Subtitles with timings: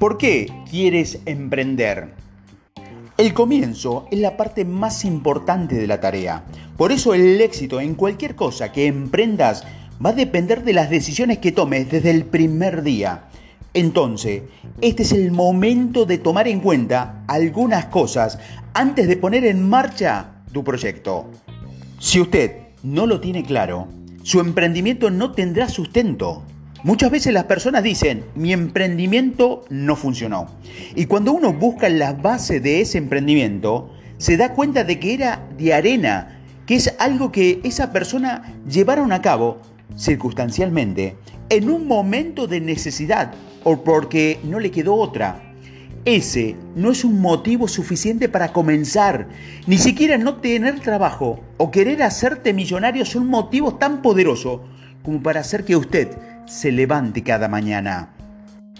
[0.00, 2.14] ¿Por qué quieres emprender?
[3.18, 6.42] El comienzo es la parte más importante de la tarea.
[6.78, 9.62] Por eso el éxito en cualquier cosa que emprendas
[10.02, 13.24] va a depender de las decisiones que tomes desde el primer día.
[13.74, 14.44] Entonces,
[14.80, 18.38] este es el momento de tomar en cuenta algunas cosas
[18.72, 21.26] antes de poner en marcha tu proyecto.
[21.98, 23.86] Si usted no lo tiene claro,
[24.22, 26.42] su emprendimiento no tendrá sustento.
[26.82, 30.46] Muchas veces las personas dicen, mi emprendimiento no funcionó.
[30.94, 35.46] Y cuando uno busca la base de ese emprendimiento, se da cuenta de que era
[35.58, 39.60] de arena, que es algo que esa persona llevaron a cabo
[39.94, 41.16] circunstancialmente
[41.50, 45.52] en un momento de necesidad o porque no le quedó otra.
[46.06, 49.28] Ese no es un motivo suficiente para comenzar.
[49.66, 54.62] Ni siquiera no tener trabajo o querer hacerte millonario son motivos tan poderosos
[55.02, 56.08] como para hacer que usted
[56.50, 58.12] se levante cada mañana.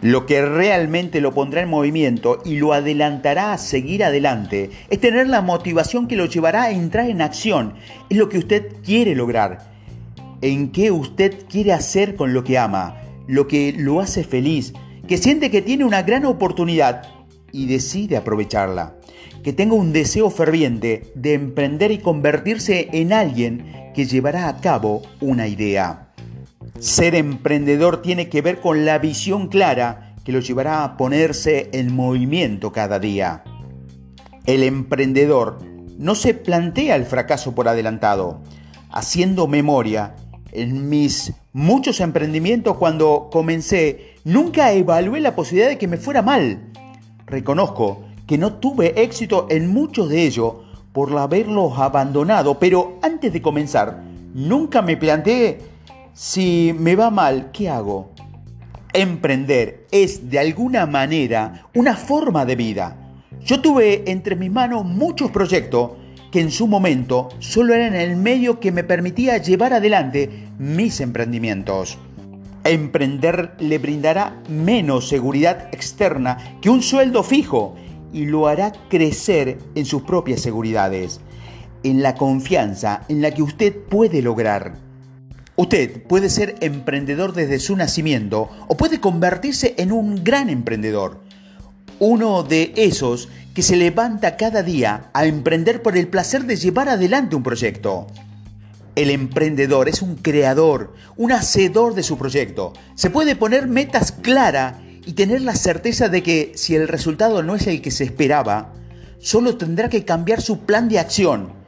[0.00, 5.28] Lo que realmente lo pondrá en movimiento y lo adelantará a seguir adelante es tener
[5.28, 7.74] la motivación que lo llevará a entrar en acción.
[8.10, 9.70] Es lo que usted quiere lograr.
[10.40, 14.72] En qué usted quiere hacer con lo que ama, lo que lo hace feliz,
[15.06, 17.02] que siente que tiene una gran oportunidad
[17.52, 18.96] y decide aprovecharla,
[19.44, 25.02] que tenga un deseo ferviente de emprender y convertirse en alguien que llevará a cabo
[25.20, 26.11] una idea.
[26.78, 31.94] Ser emprendedor tiene que ver con la visión clara que lo llevará a ponerse en
[31.94, 33.44] movimiento cada día.
[34.46, 35.58] El emprendedor
[35.98, 38.40] no se plantea el fracaso por adelantado.
[38.90, 40.16] Haciendo memoria,
[40.52, 46.72] en mis muchos emprendimientos cuando comencé, nunca evalué la posibilidad de que me fuera mal.
[47.26, 50.54] Reconozco que no tuve éxito en muchos de ellos
[50.92, 54.02] por haberlos abandonado, pero antes de comenzar,
[54.34, 55.71] nunca me planteé
[56.14, 58.12] si me va mal, ¿qué hago?
[58.92, 62.96] Emprender es de alguna manera una forma de vida.
[63.42, 65.92] Yo tuve entre mis manos muchos proyectos
[66.30, 71.98] que en su momento solo eran el medio que me permitía llevar adelante mis emprendimientos.
[72.64, 77.74] Emprender le brindará menos seguridad externa que un sueldo fijo
[78.12, 81.20] y lo hará crecer en sus propias seguridades,
[81.82, 84.91] en la confianza en la que usted puede lograr.
[85.54, 91.20] Usted puede ser emprendedor desde su nacimiento o puede convertirse en un gran emprendedor.
[91.98, 96.88] Uno de esos que se levanta cada día a emprender por el placer de llevar
[96.88, 98.06] adelante un proyecto.
[98.94, 102.72] El emprendedor es un creador, un hacedor de su proyecto.
[102.94, 107.54] Se puede poner metas claras y tener la certeza de que si el resultado no
[107.54, 108.72] es el que se esperaba,
[109.18, 111.61] solo tendrá que cambiar su plan de acción.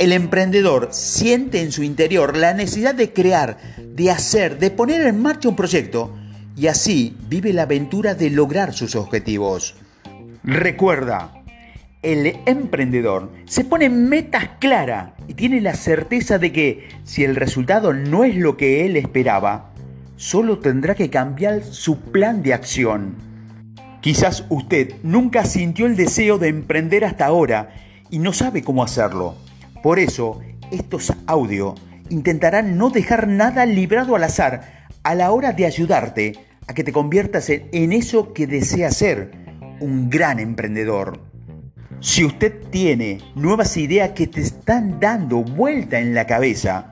[0.00, 5.20] El emprendedor siente en su interior la necesidad de crear, de hacer, de poner en
[5.20, 6.16] marcha un proyecto
[6.56, 9.74] y así vive la aventura de lograr sus objetivos.
[10.42, 11.34] Recuerda,
[12.00, 17.92] el emprendedor se pone metas claras y tiene la certeza de que si el resultado
[17.92, 19.74] no es lo que él esperaba,
[20.16, 23.16] solo tendrá que cambiar su plan de acción.
[24.00, 27.74] Quizás usted nunca sintió el deseo de emprender hasta ahora
[28.08, 29.36] y no sabe cómo hacerlo.
[29.82, 31.80] Por eso, estos audios
[32.10, 36.32] intentarán no dejar nada librado al azar a la hora de ayudarte
[36.66, 39.30] a que te conviertas en eso que deseas ser
[39.80, 41.20] un gran emprendedor.
[42.00, 46.90] Si usted tiene nuevas ideas que te están dando vuelta en la cabeza,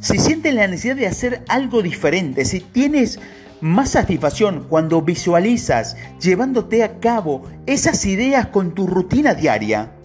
[0.00, 3.18] si sientes la necesidad de hacer algo diferente, si tienes
[3.60, 9.95] más satisfacción cuando visualizas llevándote a cabo esas ideas con tu rutina diaria,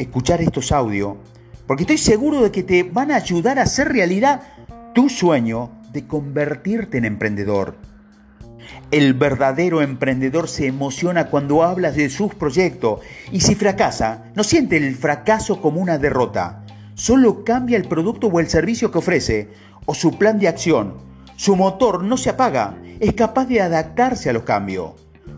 [0.00, 1.16] escuchar estos audios,
[1.66, 4.42] porque estoy seguro de que te van a ayudar a hacer realidad
[4.94, 7.76] tu sueño de convertirte en emprendedor.
[8.90, 13.00] El verdadero emprendedor se emociona cuando hablas de sus proyectos
[13.30, 16.64] y si fracasa, no siente el fracaso como una derrota.
[16.94, 19.48] Solo cambia el producto o el servicio que ofrece
[19.86, 20.94] o su plan de acción.
[21.36, 24.92] Su motor no se apaga, es capaz de adaptarse a los cambios.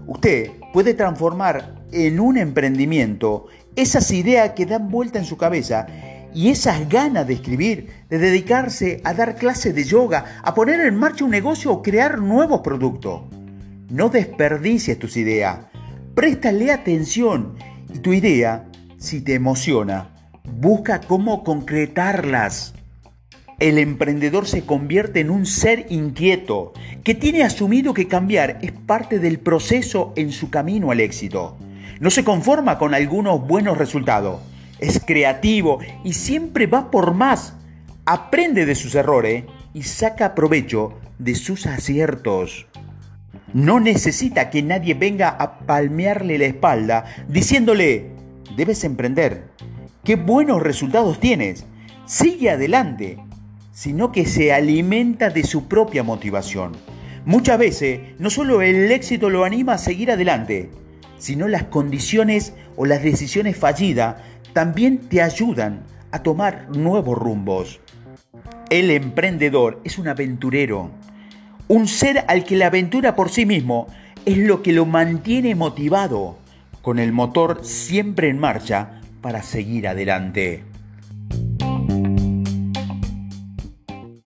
[0.06, 5.86] Usted puede transformar en un emprendimiento esas ideas que dan vuelta en su cabeza
[6.34, 10.96] y esas ganas de escribir, de dedicarse a dar clases de yoga, a poner en
[10.96, 13.22] marcha un negocio o crear nuevos productos.
[13.90, 15.58] No desperdicies tus ideas,
[16.14, 17.54] préstale atención
[17.94, 18.66] y tu idea,
[18.96, 20.10] si te emociona,
[20.44, 22.74] busca cómo concretarlas.
[23.58, 26.72] El emprendedor se convierte en un ser inquieto
[27.04, 31.56] que tiene asumido que cambiar es parte del proceso en su camino al éxito.
[32.00, 34.40] No se conforma con algunos buenos resultados
[34.82, 37.54] es creativo y siempre va por más.
[38.04, 42.66] Aprende de sus errores y saca provecho de sus aciertos.
[43.54, 48.10] No necesita que nadie venga a palmearle la espalda diciéndole,
[48.56, 49.44] debes emprender,
[50.02, 51.64] qué buenos resultados tienes,
[52.04, 53.18] sigue adelante,
[53.72, 56.72] sino que se alimenta de su propia motivación.
[57.24, 60.70] Muchas veces no solo el éxito lo anima a seguir adelante,
[61.22, 64.16] sino las condiciones o las decisiones fallidas
[64.52, 67.78] también te ayudan a tomar nuevos rumbos.
[68.70, 70.90] El emprendedor es un aventurero,
[71.68, 73.86] un ser al que la aventura por sí mismo
[74.26, 76.38] es lo que lo mantiene motivado,
[76.82, 80.71] con el motor siempre en marcha para seguir adelante.